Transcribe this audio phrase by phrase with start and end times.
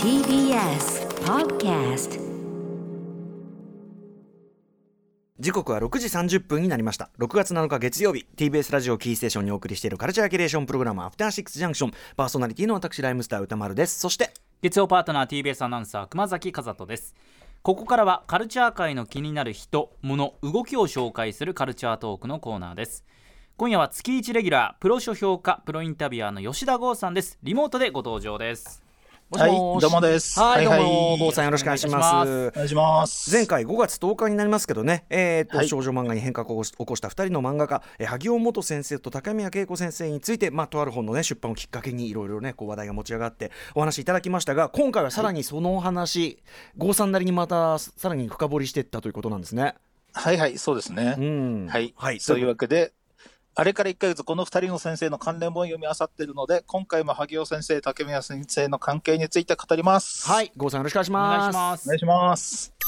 [0.00, 2.20] TBS Podcast
[5.38, 7.08] 時刻は6時30分になりました。
[7.18, 13.98] 6月7日月曜日 TBS ラジオキーステーションにお送りしているカルチャーキュレーションプログラムアフターシックスジャンクションパーソナリティの私ライムスター歌丸です。
[13.98, 17.14] そして月曜パートナー TBS アナウンサー熊崎和人です。
[17.62, 23.04] ここからはカルチャー界の気になる人物動きを紹介するカルチャートークのコーナーです。
[23.60, 28.82] 今夜は月1レギュラープロ書評家プロインタビュアーの吉田剛さんですリモートでご登場です
[29.32, 30.40] はい、どうもです。
[30.40, 32.48] はい、どうはいも、郷さんよろしくお願いします。
[32.48, 33.30] お願いします。
[33.30, 46.42] 前回5月10日になりますけどね、えーとはい少女漫画に変革を起こした2人の漫画家、えー萩尾元先生と高宮恵子先生について、まあ、とある本の、ね、出版をきっかけにいろいろねこう話題が持ち上がってお話しいただきましたが今回はさらにそのお話、
[46.78, 49.74] 郷さんなりにまたさらに深掘りしていったということなんですね。
[50.12, 51.14] はいはい、そうですね。
[51.18, 52.94] うんはい、はい、そういうわけで、
[53.56, 60.28] あれから1ヶ月、この2人の先生の関連本を読み漁っているので、今回も萩尾先生、竹宮先生の関係について語ります。
[60.28, 61.50] はい、郷さんよろしくお願いしおます。
[61.50, 62.79] 願いしますお願いします。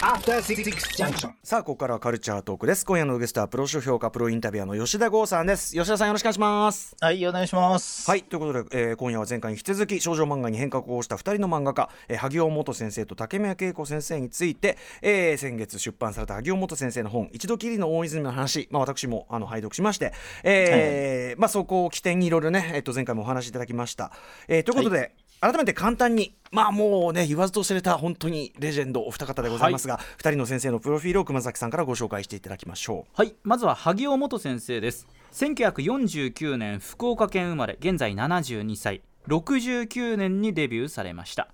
[0.00, 0.64] After Six
[0.96, 1.30] Junction.
[1.44, 2.84] さあここからはカルチャートークです。
[2.84, 5.72] 今夜のゲストはプロ書評価プロインタビュアーの吉田剛さんです。
[5.72, 6.96] 吉田さんよろしくお願いします。
[7.00, 8.10] はい、お願いします。
[8.10, 20.12] はいということで、えー今夜は前回に引き続き少女漫画に変革をした2人の漫画家、えー萩尾元先生と竹宮恵子先生について、えー先月出版された萩尾元先生の本「一度きりの大泉の話」まあ、私もあの拝読しまして、
[20.42, 24.10] えーまあ、そこを起点にいろいろね、えっと前回もお話しいただきました、
[24.48, 33.12] えーということで、改めて簡単にまあもうね言わずと知れた本当にレジェンドお二方でございますが、2人の先生のプロフィールを熊崎さんからご紹介していただきましょう。
[33.14, 33.34] はい。
[33.42, 35.06] まずは萩尾元先生です。
[35.32, 39.02] 1949年福岡県生まれ現在72歳。
[39.28, 41.48] 69年にデビューされました。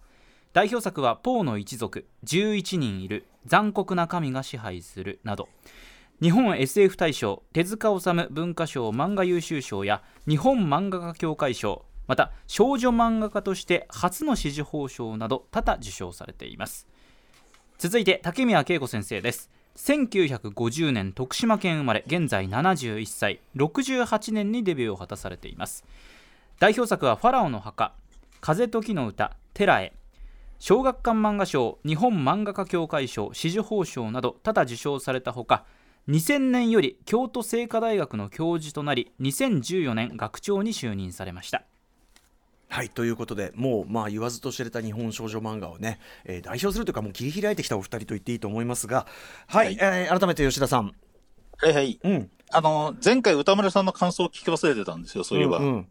[0.52, 5.48] 代表作は「ポーの一族」「11人いる」「残酷な神が支配する」など。
[6.22, 16.86] 日本 SF 大賞手塚治虫文化賞漫画優秀賞や日本漫画家協会賞また少女漫画家として初の紫綬褒章など多々受賞されています。
[17.78, 19.50] 続いて竹宮恵子先生です。
[19.76, 23.40] 1950年徳島県生まれ現在71歳。
[23.56, 25.84] 68年にデビューを果たされています。
[26.60, 27.94] 代表作は「ファラオの墓」
[28.40, 29.92] 「風時の歌」「テラエ」
[30.60, 35.66] 小学館漫画賞日本漫画家協会賞紫綬褒章など多々受賞されたほか
[36.08, 41.64] 2000年より京都精華大学の教授となり2014年学長に就任されました。
[42.74, 49.06] はいということでもうまあ言わずと知れた日本少女漫画をね、えー代表するというかもう切り開いてきたお二人と言っていいと思いますが
[49.46, 50.92] はい、はいえー改めて吉田さん
[51.58, 52.00] はいはい。
[52.02, 55.60] うんあの、前回歌村さんの感想を聞き忘れてたんですよ、そういえば。
[55.60, 55.86] んん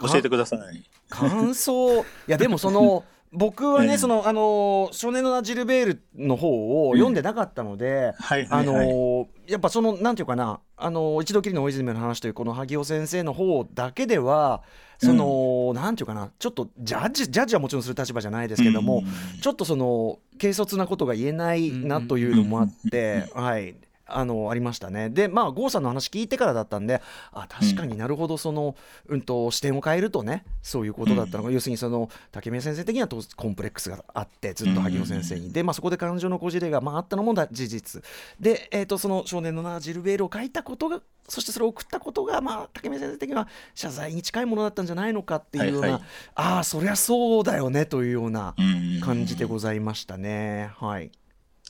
[0.00, 0.84] 教えてください。
[1.08, 2.00] 感想？
[2.00, 8.62] いやでもその僕はね、ええそのあの少年の名ジルベールの方を読んでなかったので、はいあ。
[8.62, 14.62] のやっぱそのなんていうかなあの一度きりの大泉の話というこの萩尾先生の方だけでは
[15.04, 19.40] その、なんていうかなちょっとジャッジジャッジはもちろんする立場じゃないですけども、うん。
[19.40, 23.74] ちょっとその軽率なことが言えないなというのもあって、はい。
[24.06, 25.10] あのありましたね。
[25.10, 27.00] でまあ郷さんの話聞いてからだったんで
[27.32, 28.76] あ確かになるほどその、
[29.08, 38.02] うん、と視点を変えるとねそういうことだったのが、要するにその竹宮先生的にはとコンプレックスがあってずっと萩尾先生に、で、まあ、そこで感情のこじれが、まあ、あったのもだ事実。
[38.38, 46.02] で、えー、とその少年の名ジルベールを書いたことがそしてそれを送ったことが、まあ、竹宮先生的には謝罪に近いものだったんじゃないのかっていうような、はいはい。
[46.34, 50.70] ああそりゃそうだよねというようなうん感じでございましたね。
[50.76, 51.10] はい。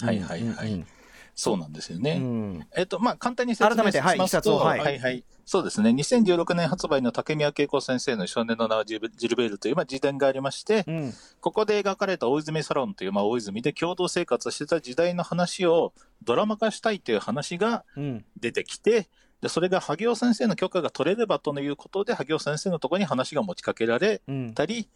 [0.01, 0.73] はいはいはい。
[0.73, 0.87] うん
[1.35, 2.19] そうなんですよね。
[2.21, 2.25] うん。
[2.25, 5.25] うんえっと、まあ、簡単に説明しますと、はいはいはい。
[5.45, 5.91] そうですね。
[5.91, 11.15] 2016年発売の竹宮恵子先生の少年の名はジルジルベールという、まあ、自伝がありまして、うん。
[11.41, 18.25] ここで描かれた大泉サロンという、まあ、大泉で共同生活してた時代の話をドラマ化したいという話がうん。
[18.41, 19.09] 出てきて、
[19.41, 24.55] でそれが萩尾先生の許可が取れればということで、萩尾先生のところに話が持ちかけられうん。
[24.55, 24.89] たり、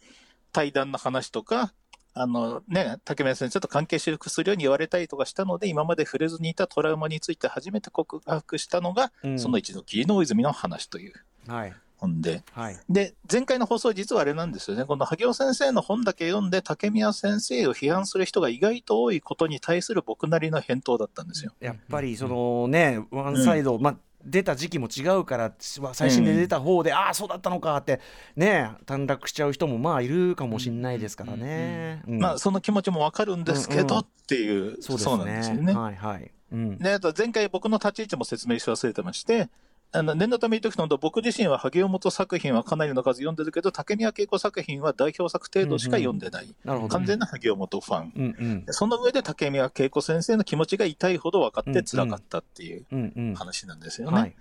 [0.51, 1.73] 対談の話とか、
[2.13, 11.13] あのね、竹宮先生と関係している薬に言われたりとかしたので、今まで触れずにいたトラウマについて初めて告白したのが、うんその一度きりの大泉の話という
[11.47, 12.43] はい本で。
[12.53, 14.85] はいで、前回の放送実はあれなんですよね。
[14.85, 21.53] この萩尾先生の本だけ読んで、竹宮先生を批判する人が意外と多いことに対する僕なりの返答だったんですよ。
[21.59, 28.01] やっぱりそのねワンサイド、まあ出た時期も違うから最新で出た方で、ああそうだったのかって
[28.35, 32.01] ね短絡しちゃう人もまあいるかもしれないですからね。
[32.07, 35.73] うんまあ、その気持ちもわかるんですけど、うんうんっていう、そうですそうなんですよね。
[35.73, 36.31] はいはい。
[36.51, 39.49] うんで、あと前回僕の立ち位置も説明し忘れてまして、
[39.91, 46.53] あの念のため言っておくと、僕自身は萩尾本作品はかなりの数読んでるけど、竹宮恵子作品は代表作程度しか読んでない。
[46.63, 48.13] なるほど完全な萩尾本ファン。
[48.15, 54.35] うんうんその上で竹宮恵子先生の気持ちが痛いほど分かって辛かったっていううんうん話なんですよね。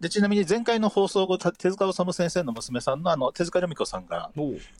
[0.00, 4.30] でちなみに前回の放送後、た手塚治虫先生の娘さんのあの手塚ルミ子さんが、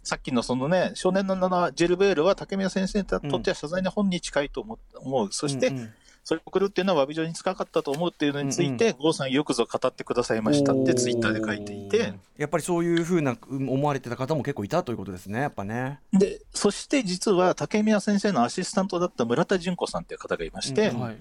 [0.03, 4.79] さっきのそのね、少年の名ジェルベールは竹宮先生にとっては謝罪の本に近いと思う。
[4.95, 16.01] 思うそして、うんうんそれを送るっていうのは詫び状に近かったと思うっていうのについて、郷さんよくぞ語ってくださいましたってツイッターで書いていて、やっぱりそういうふうなうん思われてた方も結構いたということですねやっぱね。
[16.13, 21.17] で、そして実は竹宮先生のアシスタントだった村田純子さんっていう方がいまして、うんはい。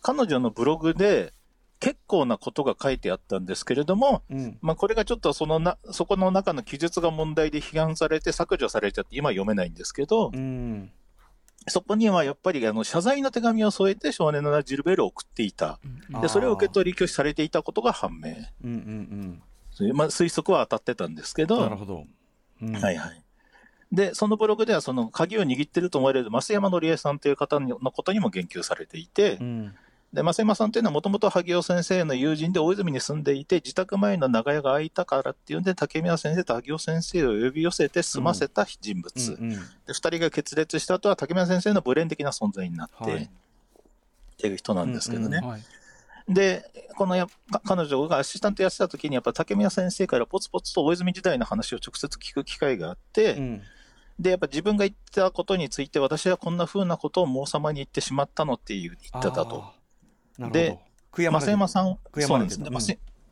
[0.00, 1.32] 彼女のブログで
[1.80, 4.58] 結構なことが書いてあったんですけれども、うん。
[4.60, 10.92] まあ、これがちょっとそのな、そこの中の記述が問題で批判されて削除されちゃって今読めないんですけど、うん
[11.68, 15.78] そこにはやっぱりあの謝罪の手紙を添えて少年のジルベールを送っていた。
[16.12, 18.34] あーで、それを受け取り拒否されていたことが判明。
[18.64, 22.04] うんうんそういうまあ、推測は当たってたんですけうんど、なるほど。
[22.62, 23.22] うんはいはい。
[23.90, 29.74] で、そのブログではその鍵を握ってると思われる増山紀恵さんという方のことにも言及されていて、うん
[30.12, 39.32] で、増山さんというのはもともと萩尾先生の友人で大泉に住んでいて、自宅前の長屋が空いたからっていうんで、竹宮先生と萩尾先生を呼び寄せて済ませた人物。
[39.32, 43.30] うんうんで、二人が決裂した後は竹宮先生のブレーン的な存在になって、はいっ
[44.42, 45.38] ていう人なんですけどね。
[45.38, 45.62] はい
[46.28, 46.64] で、
[46.96, 53.62] このやか彼女がアシスタントやってた時に、やっぱ竹宮先生からポツポツと大泉時代の話を直接聞く機会があって、うん
[54.20, 59.81] で、やっぱ自分が言ったことについて、私はこんな風なことを王様に言ってしまったのっていう言ってたと。
[60.38, 60.78] で
[61.14, 61.98] 増山さん、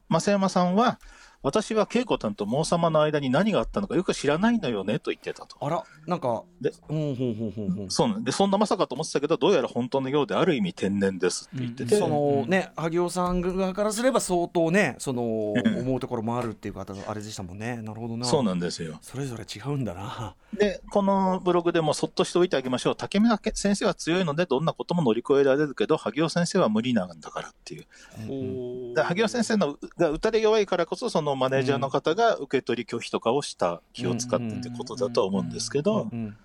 [0.09, 0.99] 増山さんは、
[1.43, 5.57] 私は恵子さんと王様の間に何があったのかよく知らないのよねと言ってたと。
[5.61, 18.99] あらなんかでうんほんほんほんほんそうなんで、そんなまさかと思ってたけど、どうやら本当のようで、ある意味天然ですって言ってて、そのね萩尾さん側からすれば相当ねその思うところもあるっていう方があれでしたもんねなるほどなそうなんですよ。
[19.01, 22.97] それぞれ違うんだなで、このブログでもそっとしておいてあげましょう。
[22.97, 28.95] 竹宮先生は強いので、どんなことも乗り越えられるけど、萩尾先生は無理なんだからっていう。
[28.95, 36.37] で萩尾先生のが打たれ弱いからこそ、そのマネージャーの方が受け取り拒否とかをした気を使ってってことだとは思うんですけど、うん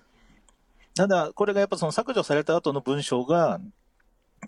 [0.95, 3.59] ただ、これがやっぱその削除された後の文章が、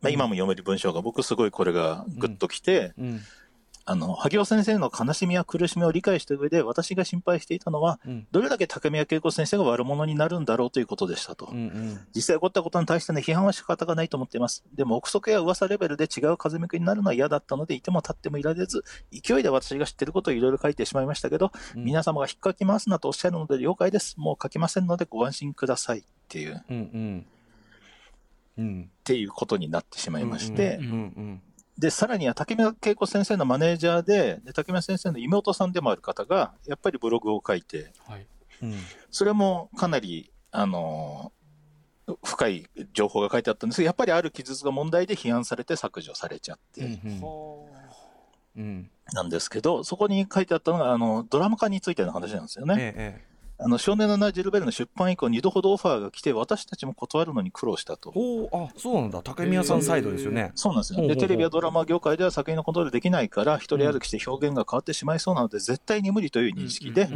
[0.01, 3.21] まあ、今も読める文章が僕すごいこれがグッときて、うん
[3.89, 8.27] あの、萩尾先生の悲しみや苦しみを理解した上で、私が心配していたのは、うん。
[8.33, 11.47] どれだけ竹宮恵子先生が悪者になるんだろうということでしたと。
[11.49, 11.99] うんうん。
[12.13, 14.65] 実際起こったことに対しての批判は仕方がないと思っています。
[14.75, 21.85] でも憶測や噂レベルで違う風向きになるのは嫌だったので、いても立ってもいられず、勢いで私が知ってることをいろいろ書いてしまいましたけど、うん。
[21.85, 24.19] 皆様が引っかき回すなとおっしゃるので了解です。
[24.19, 27.25] もう書きませんのでご安心くださいっていう、っうんうん。
[28.57, 28.89] うん。
[29.05, 31.41] ていうことになってしまいまして、うんうん
[31.77, 38.25] で、さらには竹宮恵子先生のマネージャーで、で竹宮先生の妹さんでもある方が、やっぱりブログを書いて、はい。
[38.63, 38.73] うん。
[39.11, 41.31] それもかなり、あの
[42.23, 43.81] 深い情報が書いてあったんです。
[43.81, 47.21] が、やっぱりある記述が問題で批判されて削除されちゃって、うん
[48.55, 48.89] うん。
[49.13, 52.75] なんですけど、そこに書いてあったのが、あの、ドラマ化についての話なんですよね。
[52.79, 58.11] ええあの、少年の名ジルベルの出版以降、2度ほどオファーが来て、私たちも断るのに苦労したと。
[58.15, 59.21] おおあそうなんだ。
[59.23, 60.51] 竹宮さんサイドですよね。
[60.53, 60.97] そうなんですよ。
[60.97, 61.21] で、ほうほうほう。
[61.21, 67.09] テレビやドラマ業界では作品のコントロールできないから、一人歩きして表現が変わってしまいそうなので、絶対に無理という認識で、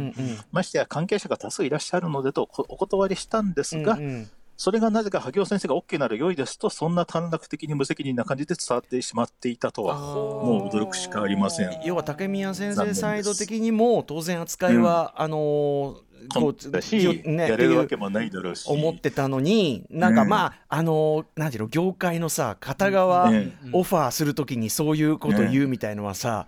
[0.50, 4.30] ましてや関係者が多数いらっしゃるのでとこお断りしたんですが、うんうん
[4.62, 11.80] それがなぜか萩尾先生が OK なら良いですと、そんな短絡的に無責任な感じで伝わってしまっていたとは、もう驚くしかありません。
[11.84, 15.94] 要は竹宮先生サイド的にも当然扱いは、あのー
[16.32, 18.64] こうだし、ねやれるわけもないだろうし。
[18.68, 26.46] 思ってたのになんかまあ、あのんていうの業界のさ片側ねオファーするときにそういうこと言うみたいのはさ、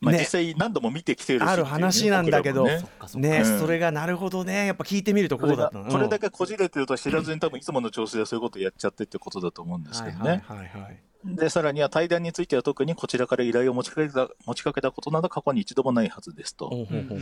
[0.00, 0.20] まあ、ね。
[0.20, 2.64] 実際何度も見てきてるしある話なんだけど。
[2.64, 2.82] ね
[3.14, 3.58] ね、うん。
[3.58, 4.66] それがなるほどね。
[4.66, 5.90] やっぱ聞いてみるとこうだったの。
[5.90, 10.42] これだけけこじれてると知らずに多分いつもの調子でそういうことやっちゃってってことだと思うんですけどね。
[10.46, 11.00] はいはいはいはい。
[11.22, 16.70] で、さらには対談については特にこちらから依頼を持ちかけた持ちかけたことなど過去に一度もないはずですと。
[16.70, 17.18] ほうほうほう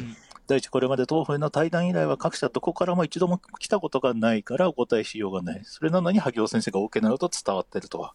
[0.47, 5.61] 第一、これまで当方への対談依頼は各社どこからも一度も来たことがないからお答えしようがない。
[5.65, 8.15] それなのに萩尾先生が OK なのと伝わってるとは。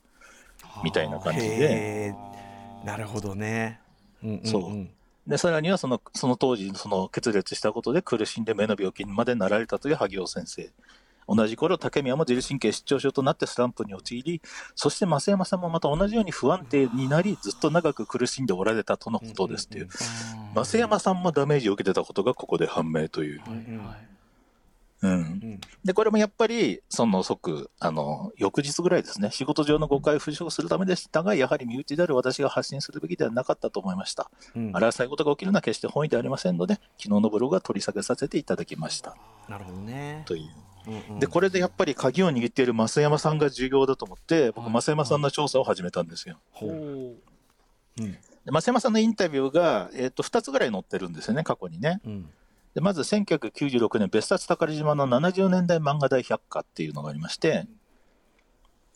[0.84, 2.16] みたいな感じで。
[2.86, 3.80] なるほどね、
[4.44, 4.88] そう
[5.28, 10.70] で、さらにはその、その当時、その決裂したことで苦しんで目の病気にまでなられたという萩尾先生。
[11.28, 14.42] 同じ頃、竹宮も自律神経失調症となってスランプに陥り、
[14.76, 19.88] そして増山さんもまた同じように不安定になり、ずっと長く苦しんでおられたとのことですっていう。
[20.54, 23.42] 増山さんもダメージを受けてたことがここで判明という。
[23.48, 23.82] うんうん
[25.04, 25.62] ううん。
[25.84, 34.32] で、これもやっぱり、その即、あの、翌日ぐらいですね、仕事上の誤解を払拭するためでしたが、やはり身内である私が発信するべきではなかったと思いました。
[34.56, 39.16] うんあらさいことが起きるのは決して本意ではありませんので、昨日のブログは取り下げさせていただきました。
[39.50, 40.24] なるほどね。
[40.26, 40.44] という。
[40.88, 46.38] うんうんで、これでやっぱり鍵を握っている増山さんが重要だと思って、僕、はい増山さんの調査を始めたんですよ。
[46.52, 52.02] ほううんで増山さんのインタビューが、えっ、と、2つぐらい載ってるんですよね、過去にね。
[52.06, 52.30] うん
[52.74, 57.68] で、まず1996年、別冊宝島の70年代漫画大百科っていうのがありまして、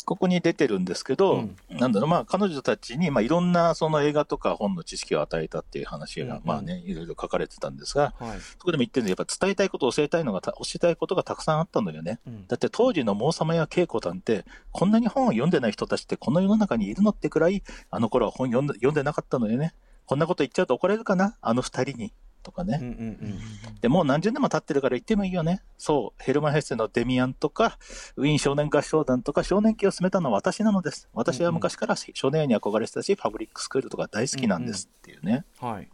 [0.07, 12.21] ここに出てるんですけど、うんなんだろう、まあ、彼女たちに、まあ、いろんなその映画とか本の知識を与えたっていう話が、うんまあね、いろいろ書かれてたんですが、はいそこでも言ってるんで、やっぱ伝えたいこと、教えたいのがた、教えたいことがたくさんあったのよね。
[12.25, 19.73] うんだって当時の王様や恵子さんって、こんなに本を読んでない人たちってこの世の中にいるのってくらい、あの頃は本読んで読んでなかったのよね。
[20.05, 21.35] こんなこと言っちゃうと怒られるかな？
[21.41, 22.13] あの二人に。
[22.43, 22.79] とかね。
[22.81, 23.39] うんうん
[23.81, 25.61] で、もう何十年も経ってるから言ってもいいよね。
[25.77, 27.77] そう、ヘルマン・ヘッセのデミアンとか、
[28.15, 31.09] ウィーン少年合唱団とか、少年期を進めたのは私なのです。
[31.13, 35.45] 私は昔から少年院に憧れてたし、パブリックスクールとか大好きなんですっていうね。
[35.61, 35.89] うんはい。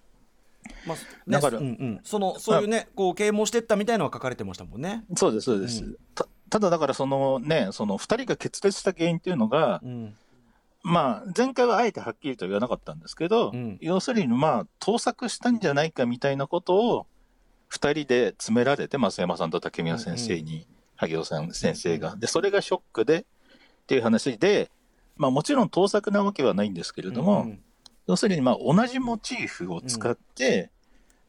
[0.87, 0.97] まあ、
[1.27, 5.03] だからねうんうん、そのそういうね、こう啓蒙してったみたいのは書かれてましたもんね。
[5.15, 5.83] そうです、そうです。
[5.83, 10.15] うんたただだからそのね、その二人が決裂した原因っていうのが、うん
[10.83, 13.77] まあ、前回はあえてはっきりと言わなかったんですけど、うん。
[13.81, 17.07] 要するに、まあ、盗作したんじゃないかみたいなことを、
[17.69, 22.15] 二人で詰められて、増山さんと竹宮先生に、萩尾さん先生が。
[22.17, 23.25] で、それがショックで、っ
[23.87, 24.69] ていう話で、
[25.15, 27.59] まあ、もちろん盗作なわけはないんですけれども、うん
[28.05, 30.71] 要するに、まあ、同じモチーフを使って、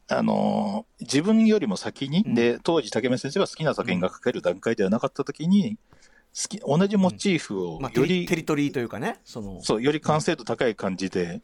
[0.07, 2.35] あのー自分よりも先に、うん。
[2.35, 5.77] で、当時竹宮先生は好きな作品が書ける段階ではなかったときに、
[6.35, 9.63] 好き、同じモチーフをより、リテリトリーというかね、その。
[9.63, 11.41] そう、より完成度高い感じで、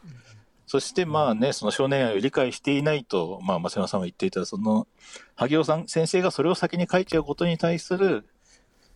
[0.67, 4.87] そしてまあね、その少年愛を理解していないと、まあ、松山さんは言っていた、その、
[5.35, 8.25] 萩尾さん、先生がそれを先に書いちゃうことに対する、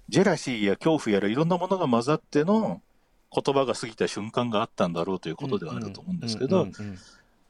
[0.09, 2.81] ジェラシーや恐怖やらいろんなものが混ざっての
[3.33, 6.97] 言葉が過ぎた瞬間があったんだろうということではあると思うんですけど、うんうんうん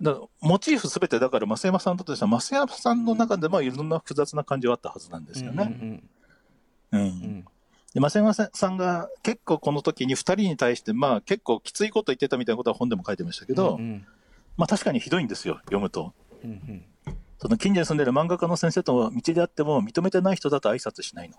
[0.02, 5.64] だモチーフすべてだから増山さんだとしたら、増山さんの中でもいろんな複雑な感じはあったはずなんですよね。
[5.64, 6.10] うん。
[6.92, 7.02] うん。
[7.02, 7.46] うん
[7.96, 14.06] で、増山さんが結構この時に2人に対して、まあ結構きついこと言ってたみたいなことは本でも書いてましたけど、うん
[14.58, 16.14] まあ確かにひどいんですよ、読むと。
[16.44, 16.86] うんうん
[17.38, 21.38] その近所に住んでる漫画家の先生と道であっても認めてない人だと挨拶しないの。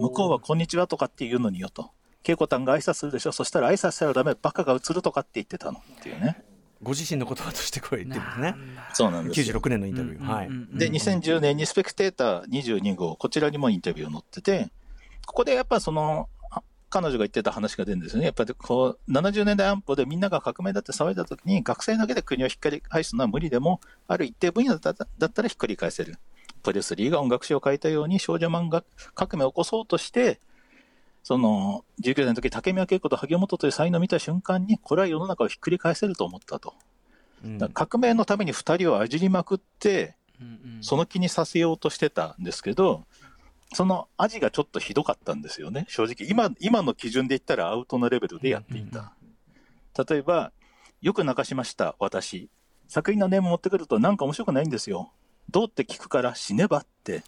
[0.00, 1.90] 向こうはこんにちはとかって言うのによと。
[2.26, 3.32] 恵子たんが挨拶するでしょ。
[3.32, 6.42] そしたら挨拶したらダメ、バカが映るとかって言ってたのっていうね。
[6.82, 8.54] ご自身の言葉としてこれ言ってるんですね。
[8.94, 9.60] そうなんですよ。
[9.60, 10.24] 96年のインタビュー。
[10.24, 10.48] はい。
[10.78, 14.70] で、2010年にスペクテーター22号、こちらにもインタビュー載ってて、
[15.24, 18.26] ここでやっぱその、あ彼女が言ってた話が出るんですよね。
[18.26, 26.16] やっぱりこう、70年代安保でみんなが革命だって騒いだ時に、学生だけで国をひっくり返すのは無理でも、ある一定分野だったらひっくり返せる。
[26.62, 30.40] プレスリーが音楽史を書いたように少女漫画革命を起こそうとして、
[31.22, 36.74] その、19年の時、竹宮恵子と萩尾本という才能を見た瞬間に、これは世の中をひっくり返せると思ったと。
[37.44, 40.16] うん革命のために2人をあじりまくって、
[40.80, 43.04] その気にさせようとしてたんですけど、
[43.72, 46.28] その味がちょっとひどかったんですよね、正直。
[46.28, 49.14] 今、今の基準で言ったらアウトのレベルでやっていた。
[50.08, 50.52] 例えば、
[51.00, 52.48] よく泣かしました、私。
[52.88, 55.12] 作品のネーム持ってくるとなんか面白くないんですよ。
[55.50, 57.22] どうって聞くから死ねばって。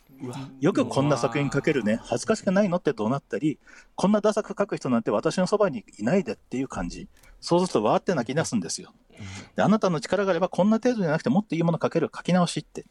[0.60, 2.00] よくこんな作品書けるね。
[2.02, 3.58] 恥ずかしくないのって怒鳴ったり、
[3.94, 7.08] こんなダサく書く人なんて私のそばにいないでっていう感じ。
[7.40, 8.92] そうするとわーって泣き出すんですよ。
[9.54, 12.86] であなたの力があればこんな程度じゃなくてもっといいもの書ける書き直しって。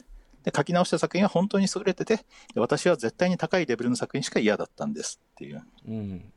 [0.46, 2.18] で書き直した作品は本当に優れてて
[2.54, 5.20] で私は絶対に高いレベルの作品しか嫌だったんです。
[5.34, 5.64] っていう。
[5.88, 6.32] うん。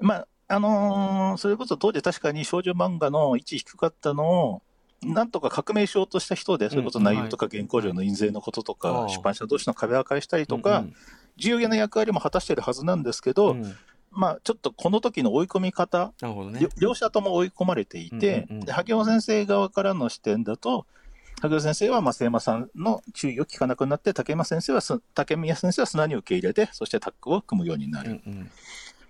[0.00, 4.62] まあ、あのーそれこそ当時確かに少女漫画の位置低かったのを、
[5.02, 9.12] なんとか革命しようとした人で、それこそ内容とか原稿料の印税のこととか、はい。
[9.12, 10.84] 出版社同士の壁破壊したりとか、
[11.36, 13.62] 重要な役割も果たしてるはずなんですけど、うん。
[13.64, 13.76] うん
[14.16, 16.60] まあ、ちょっとこの時の追い込み方、ね。
[16.60, 16.68] 両。
[16.78, 18.64] 両者とも追い込まれていて、うんうんうん。
[18.64, 20.86] で萩尾先生側からの視点だと、
[21.44, 28.22] 萩尾先生は増山さんの注意を聞かなくなって、竹山先生はす、竹宮先生は素直に受け入れて、そしてタッグを組むようになる。
[28.26, 28.50] うんうん。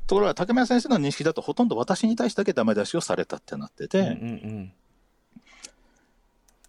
[0.09, 4.73] ところが、竹宮先生の認識だと、ほとんど私に対してだけダメ出しをされたってなってて、うんうん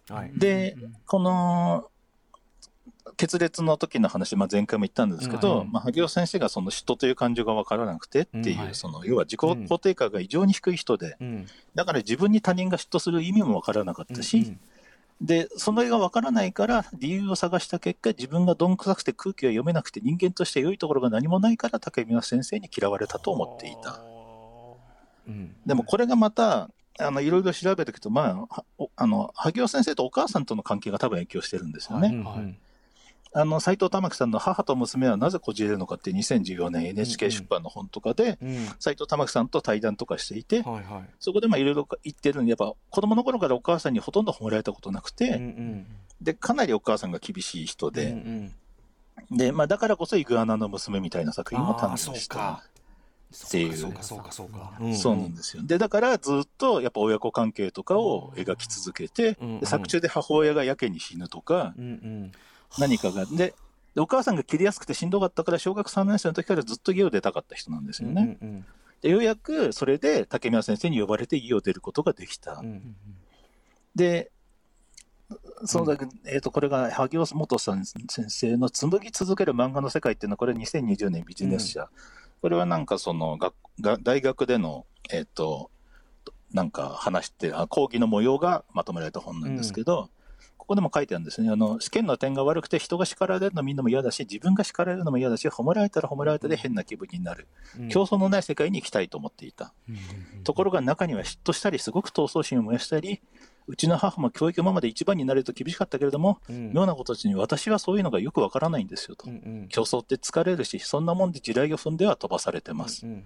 [0.08, 0.14] うん。
[0.16, 0.30] はい。
[0.36, 1.90] で、この、
[3.16, 8.74] 決裂の時の話、まあ、前回も言ったんですけど、うんまあ、萩尾先生がその嫉妬という感情が分からなくてっていう、うんはい。
[8.74, 11.46] その要は自己肯定感が異常に低い人で、うん。
[11.74, 14.60] だから自分に他人が嫉妬する意味も分からなかったし、うん
[15.20, 24.00] で、その絵が分からないから、理由を探した結果、自分がどんくさくて空気を読めなくて、人間として良いところが何もないから、竹宮先生に嫌われたと思っていた。
[25.26, 28.64] うんでもこれがまた、あの、いろいろ調べていくと、まあ
[28.96, 32.08] あの、萩尾先生とお母さんとの関係が多分影響してるんですよね。
[32.08, 32.58] うんうん
[33.32, 38.66] あの斎藤玉樹さんの母と娘はなぜこじれるのかって2014年 NHK 出版の本とかでうん。
[38.78, 41.10] 斎、藤玉樹さんと対談とかしていて、はいはい。
[41.18, 45.86] そこでまあいろいろ言ってるのに、やっぱ子供の頃からお母さんにほとんど褒められたことなくて、うんうん
[46.20, 48.54] で、かなりお母さんが厳しい人うんで、うん。
[49.30, 52.62] で、まあだからこそイグアナの娘みたいな作品も誕生したか。
[53.46, 53.76] っていう。
[53.76, 54.78] そうかそうかそうか。
[54.94, 55.62] そうなんですよ。
[55.62, 59.60] で、だからずっとやっぱ親子関係とかを描き続けて、うんうん。
[59.60, 62.32] で作中で母親がやけに死ぬとか、うんうん
[62.78, 63.54] 何かが、で、
[63.94, 68.38] でお母さんが切りやすくてしんどかったから、小学3年生の時からずっと家を出たかった人なんですよね。
[68.40, 68.66] うんうん
[69.02, 72.54] で、ようやくそれで竹宮先生に呼ばれて家を出ることができた。
[72.54, 72.96] うん
[73.94, 74.30] で、
[75.64, 81.88] そのだけ、えっ、と、これが萩尾元さん先生の紡ぎ続ける漫画の世界っていうのは、これ2020年ビジネス社。
[82.42, 85.70] これはなんかその学が大学での、えっ、と、
[86.52, 90.10] なんか話して、あ講義の模様がまとめられた本なんですけど、
[90.66, 91.48] ここでも書いてあるんですね。
[91.48, 97.46] あの、試験の点が悪くて人が叱られるのみんなも嫌だし、自分が叱られるのも嫌だし、褒められたら褒められたで変な気分になる。
[97.78, 99.72] うん競争のない世界に行きたいと思っていた。
[100.42, 103.20] ところが中には嫉妬したり、すごく闘争心を燃やしたり、
[103.68, 109.32] うちの母も教育ママで一番になれると厳しかったけれども、うん妙な子たちに私はそういうのがよくわからないんですよとう。
[109.32, 113.06] ん競争って疲れるし、そんなもんで地雷を踏んでは飛ばされてます。
[113.06, 113.24] うん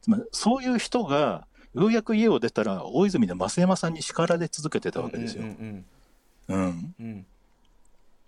[0.00, 5.46] つまりそういう人が、ようやく家を出たら、大泉で増山さんに叱られ続けてたわけですよう。
[5.46, 5.56] んうん。
[5.56, 5.84] うん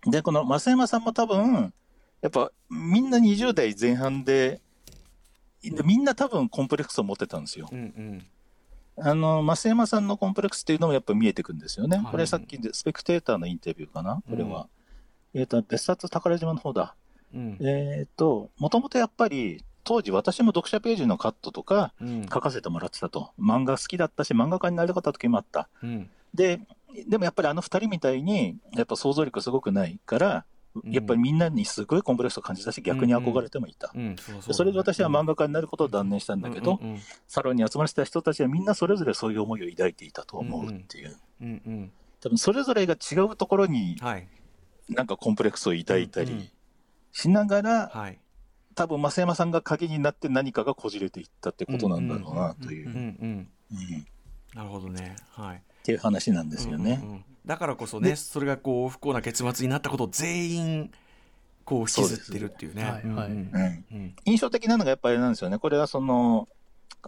[0.06, 1.72] で、この増山さんも多分、
[2.20, 4.60] やっぱみんな20代前半で、
[5.62, 7.68] でみんな多分コンプレックスを持ってたんですよ。
[7.70, 8.26] うんうん
[8.96, 11.96] あの、増山さんのコンプレックスっていうのもやっぱ見えてくんですよね。
[11.96, 14.22] はいこれさっきでスペクテーターのインタビューかな？
[14.28, 14.68] これは。
[15.34, 16.94] えっ、と、別冊宝島の方だ。
[17.34, 23.32] うんえっ、と、もともとやっぱり、当時私も読者ページのカットとかうん書かせてもらってたと。
[23.38, 25.68] 漫画好きだったし、漫画家になりたかった時もあった。
[25.82, 26.60] うんで、
[27.08, 30.44] でもやっぱりあの二人みたいに、やっぱ想像力すごくないから、
[30.82, 30.92] うん。
[30.92, 33.92] やっぱりみんなにすごいコンプレックスを感じたし、逆に憧れてもいた。
[33.94, 34.16] うん
[34.50, 36.80] それで私は漫画家になることを断念したんだけど、
[37.28, 41.16] サロンに集まらせた人たちはみんなそれぞれそういう思いを抱いていたと思うっていう。
[42.20, 44.28] 多分それぞれが違うところにはい。
[44.88, 46.52] なんかコンプレックスを抱いたり
[47.12, 48.18] しながら、はい。
[48.74, 53.46] 多分増山さんが鍵になって何かがこじれていったってことなんだろうなという、
[54.54, 55.16] なるほどね。
[55.30, 57.00] はいっていう話なんですよね。
[57.02, 57.24] うんうんうん。
[57.44, 60.90] だからこそねでそれがこう不幸な結末になったことを全員
[61.66, 62.82] こう引きずってるっていうね。
[62.82, 63.08] そうです。
[63.08, 63.84] はいはい。
[63.92, 64.16] うん。
[64.24, 65.58] 印象的なのがやっぱりあれなんですよね。
[65.58, 66.48] これはその、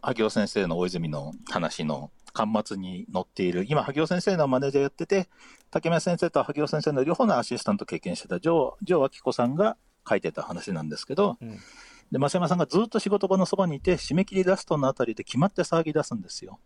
[0.03, 5.29] 萩尾先生の大泉の話の端末に載っている、今、萩尾先生のマネージャーやってて、
[5.71, 9.77] 竹宮先生と萩尾先生の両方のアシスタント経験してた城城明子さんが
[10.09, 11.59] 書いてた話なんですけど、うん。
[12.13, 16.59] で、増山さんがずっと仕事場のそばにいて、締め切りラストのあたりで決まって騒ぎ出すんですよ。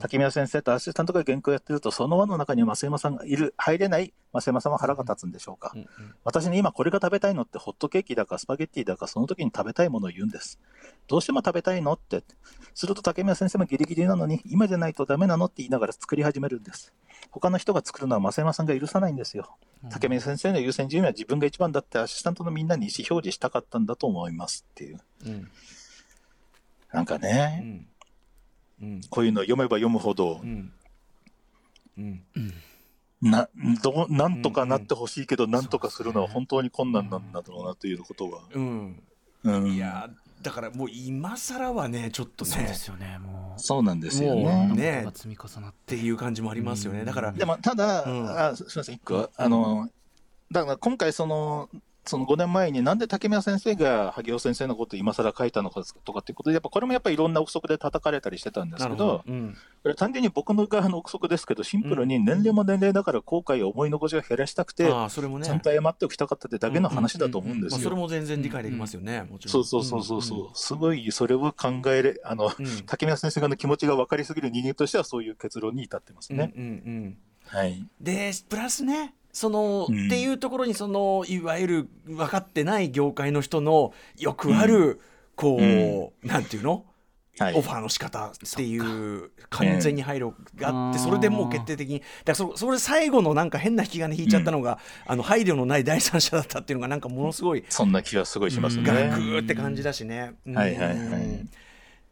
[0.00, 5.72] 竹宮先生とアシスタントが原稿やってると、その輪の中に増山さんがいる、入れない増山さんは腹が立つんでしょうか。
[5.74, 5.88] うんうん
[6.24, 10.58] 私に今これが食べたいのってホットケーキだかスパゲッティだかその時に食べたいものを言うんです。
[11.06, 12.22] どうしても食べたいのって。
[12.74, 16.92] すると竹宮先生もギリギリなのに今じゃないとダメなのって言いながら作り始めるんです。
[17.30, 19.56] 他の人が作るのは増山さんが許さないんですよ。
[19.90, 25.00] 竹宮先生の優先順位は自分が一番だってアシスタントのみんなに意思表示したかったんだと思いますっていう。
[25.26, 25.50] うん
[26.92, 27.86] なんかうね、んうん
[29.10, 30.72] こういうの読めば読むほどう、ん。
[31.98, 32.22] うん。
[33.22, 33.48] な、
[33.82, 38.40] どう、なんとかなってほしいけど、なんとかするのは本当に困難なんだろうなということが。
[38.52, 39.02] うん。
[39.44, 39.66] うん。
[39.68, 40.10] いや
[40.42, 42.50] だからもう今更はねちょっとね。
[42.50, 43.60] そうですよねもう。
[43.60, 44.68] そうなんですよね。
[44.74, 47.04] ね積み重なっっていう感じもありますよね。
[47.04, 49.88] だからでも、ただ、うんあすみません、一個、あの、
[50.50, 51.70] だから今回、その、
[52.06, 59.56] その5年前になんで竹宮先生が萩尾先生のことを今更書いたのかとかっていうことで、やっぱこれもやっぱりいろんな憶測で叩かれたりしてたんですけど、うん。
[59.82, 65.46] これ単純に僕の側の憶測ですけど、シンプルに年齢も年齢だから後悔や思い残しを減らしたくて、ああそれもね。
[65.46, 67.76] ちゃんと謝っておきたかったってだけの話だと思うんですよ。
[67.78, 69.52] まあそれも全然理解できますよねもちろん。
[69.52, 70.22] そうそうそうそう。
[70.22, 72.66] そう、すごいそれを考えれ、あの、うん。
[72.86, 76.52] 竹宮先生側の気持ちが分かりすぎる人間としてはそういう結論に至ってますね。
[76.56, 76.70] うんうんう
[77.08, 77.18] ん。
[77.46, 77.86] はい。
[78.00, 80.06] でプラスねその、うん。
[80.06, 84.98] っていうところにそのいわゆる分かってない業界の人のよくある、
[85.34, 85.58] こ
[86.22, 86.86] う、なんていうの、
[87.38, 87.54] はい。
[87.54, 92.00] オファーの仕方っていう完全に配慮があって、うんそれでもう決定的に。
[92.00, 98.84] だからそそれ最後のなんか変な引き金引いちゃったのが、あの配慮のない第三者だったっていうのがなんかものすごいそんな気はすごいしますね。
[98.84, 100.32] ガクーって感じだしね。
[100.46, 100.56] うん。
[100.56, 101.46] はいはいはい。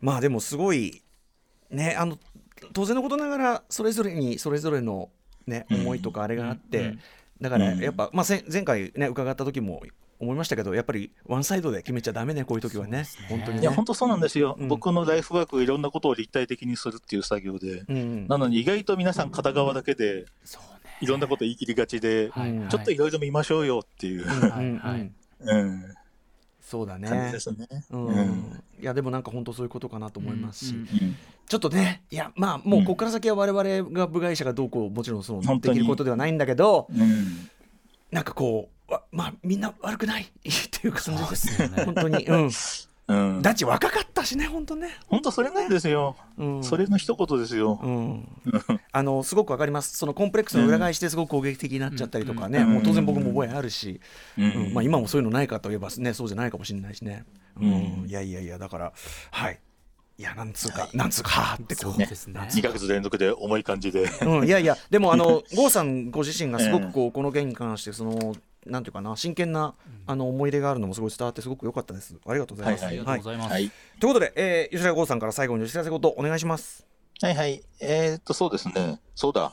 [0.03, 1.03] まあでもすごい
[1.71, 2.19] ねあの
[2.75, 5.09] 当然のことながらそれぞれにそれぞれの
[5.47, 5.81] ねうん。
[5.83, 7.01] 思いとかあれがあって、うん。
[7.41, 7.81] だからうん。
[7.81, 9.83] やっぱ、まあ、せ前回ね伺った時も
[10.21, 13.05] 思いましたけどやっぱりワンサイドで決めちゃダメねこういう時はね。
[13.29, 13.63] 本当にね。
[13.63, 14.57] いや、本当そうなんですよ。
[14.59, 14.69] うん。
[14.69, 17.85] 僕のライフワークをいろんなことを立体的にするっていう作業で。
[17.89, 20.91] うんなのに意外と皆さん片側だけで、そうね。
[21.01, 22.57] いろんなこと言い切りがちで、はい。
[22.57, 22.69] はい。
[22.69, 24.79] ちょっといろいろ見ましょうよっていう、うんはいうん。
[24.79, 25.13] はい
[25.47, 25.85] うん、
[26.61, 27.09] そうだね。
[27.09, 27.67] 感じですね。
[27.91, 28.07] うん。
[28.07, 28.63] うん。
[28.81, 31.17] いやでもなんか本当そういうことかなと思いますし、うんうん
[31.49, 37.51] ちょっとねいやまあもうここから先は我々が部外者がどうこうもちろんそのできることではないんだけどうん。
[38.11, 40.23] なんかこうわまあみんな悪くない？
[40.25, 40.29] っ
[40.71, 41.63] ていう感じです。
[41.63, 41.85] よね。
[41.85, 42.25] 本当に。
[42.25, 42.51] うん。
[43.07, 44.89] うん、だち若かったしね本当ね。
[45.09, 46.65] 本当それなんですよ、うん。
[46.65, 47.79] それの一言ですよ。
[47.83, 48.29] うん、
[48.93, 52.73] あのすごくわかります、そのコンプレックスの裏返しですごく攻撃的になっちゃったりとかね、うん。
[52.75, 54.01] もう当然僕も覚えあるし、
[54.39, 54.45] うん。
[54.45, 54.73] うん。
[54.73, 57.27] まあ、今もそういうのないかといえば、ね、そうじゃないかもしれないしね、
[57.61, 57.73] うん。
[58.03, 58.09] うん。
[58.09, 58.93] いやいやいや、だから、
[59.33, 59.61] はい、
[60.17, 64.05] いや、なんつうか、なんつうか、はーってこそううですね2ヶ月連続で重い感じで。
[64.23, 69.75] うん、いやいや、でも、あの、 郷さんご自身がすごくこう、この件に関して、その、なんていうかな、真剣な、
[70.07, 72.15] あの、思い出があるのもすごい伝わって、すごく良かったです。
[72.27, 72.85] ありがとうございます。
[72.85, 76.87] はいありがとうございます、はいということで、えー吉田剛さんから最後にお知らせことお願いします。
[77.21, 77.63] はいはい。
[77.81, 79.01] えーっと、そうですね。
[79.15, 79.53] そうだ。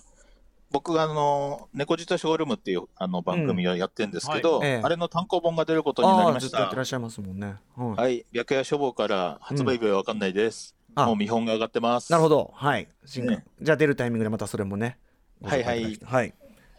[0.71, 6.85] 僕があの、猫舌ショールームっていうあの番組をやってるんですけど、うんはいええあれの単行本が出ることになりましたずっとやってらっ。
[6.85, 7.55] しゃいますもんね。
[7.75, 7.95] はい。
[7.97, 8.25] はい。
[8.33, 10.75] 白夜書房から発売日はわかんないです。
[10.95, 12.11] あもう見本が上がってます。
[12.11, 12.51] なるほど。
[12.53, 12.87] はい。
[13.05, 14.97] 新ねじゃあ出るタイミングでまたそれもね。
[15.43, 16.23] はいはいご紹介いただきたはい。
[16.23, 16.33] はい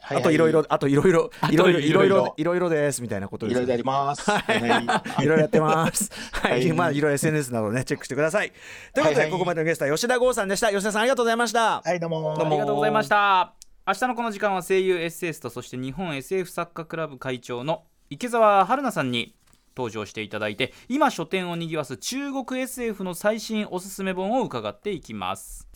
[0.05, 0.19] はい。
[0.19, 3.65] あといろいろ、あといろいろ、いろいろ、いろいろいろいろ、いろいろですみたいなことですね。
[3.65, 4.29] いろいろあります。
[4.29, 6.11] はいはいいろいろやってます。
[6.33, 8.53] はい、はいまあいろいろ SNS などねチェックしてください。
[8.95, 10.71] ということで、はいはいここまでのゲストは吉田剛さんでした。
[10.71, 11.81] 吉田さんありがとうございました。
[11.83, 12.35] はい、どうも。
[12.37, 19.35] どうもありがとうございました明日のこの時間は声優 SS とそして日本 SF 作家クラブ会長の池澤春菜さんに
[19.77, 25.67] 登場していただいて今書店をにぎわす中国 SF の最新おすすめ本を伺っていきます。